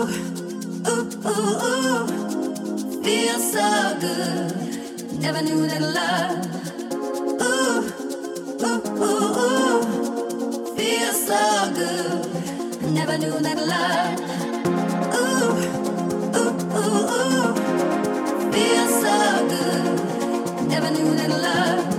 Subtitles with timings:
[0.00, 0.06] Ooh,
[0.88, 2.06] ooh, ooh,
[3.04, 5.20] feels so good.
[5.20, 6.46] Never knew that love.
[7.42, 7.80] Ooh,
[8.64, 12.92] ooh, ooh, feels so good.
[12.94, 14.20] Never knew that love.
[15.16, 15.52] Ooh,
[16.38, 20.68] ooh, ooh, feels so good.
[20.68, 21.89] never knew that love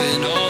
[0.00, 0.49] giving all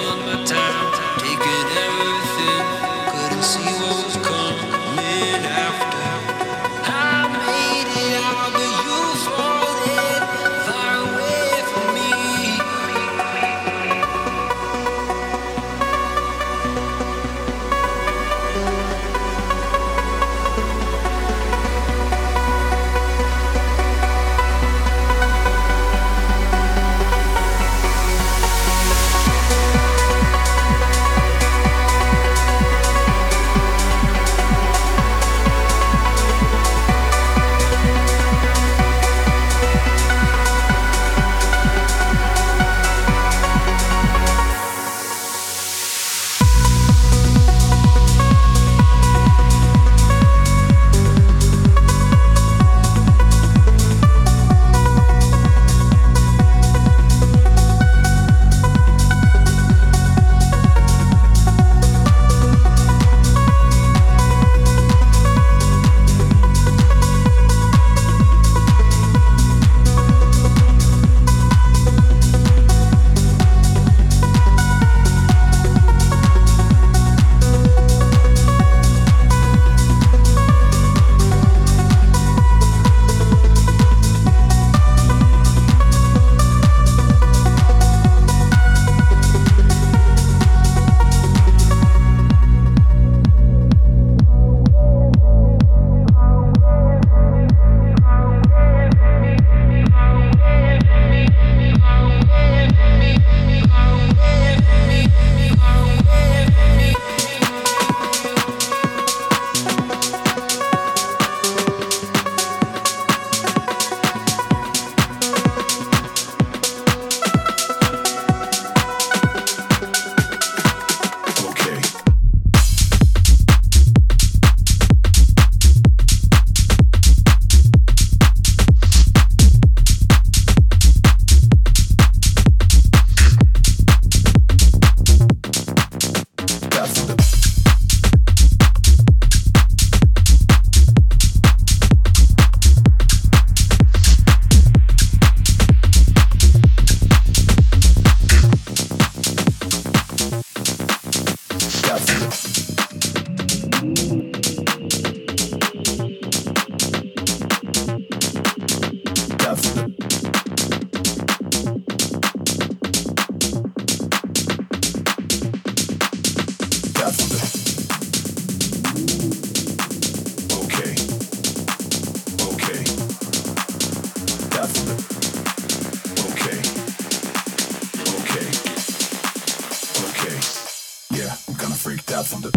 [182.10, 182.50] Down from the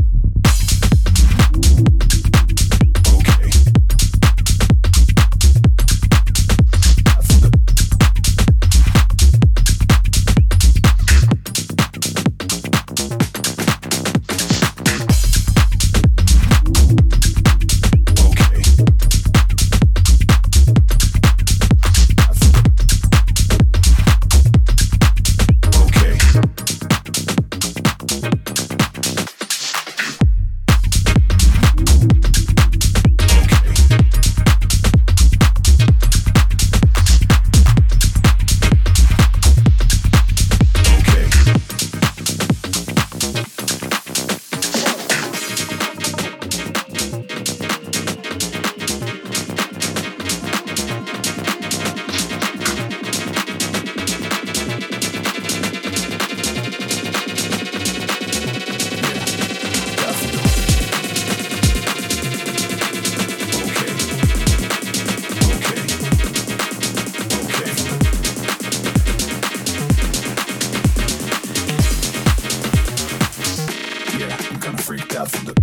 [75.15, 75.62] out the